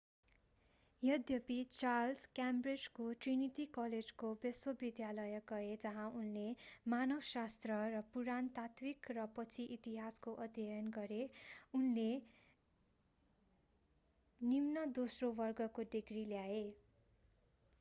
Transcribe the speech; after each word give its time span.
यद्यपि 1.03 1.55
चार्ल्स 1.73 2.29
क्याम्ब्रिजको 2.37 3.09
ट्रिनिटी 3.25 3.65
कलेजको 3.75 4.31
विश्वविद्यालय 4.45 5.41
गए 5.51 5.75
जहाँ 5.83 6.05
उनले 6.21 6.45
मानवशास्त्र 6.93 7.77
र 7.93 8.01
पुरातात्विक 8.15 9.11
र 9.11 9.27
पछि 9.37 9.67
इतिहासको 9.77 10.33
अध्ययन 10.47 10.89
गरे 10.97 11.21
उनले 11.81 12.09
2:2 14.41 14.49
निम्न 14.49 14.89
दोस्रो 14.95 15.31
वर्गको 15.37 15.87
डिग्री 15.91 16.25
ल्याए। 16.27 16.61